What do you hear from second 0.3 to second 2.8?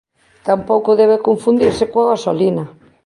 Tampouco debe confundirse coa gasolina.